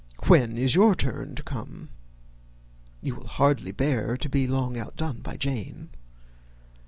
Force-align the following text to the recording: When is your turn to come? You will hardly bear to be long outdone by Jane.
When 0.25 0.57
is 0.57 0.73
your 0.73 0.95
turn 0.95 1.35
to 1.35 1.43
come? 1.43 1.89
You 3.03 3.13
will 3.13 3.27
hardly 3.27 3.71
bear 3.71 4.17
to 4.17 4.29
be 4.29 4.47
long 4.47 4.75
outdone 4.75 5.19
by 5.21 5.37
Jane. 5.37 5.91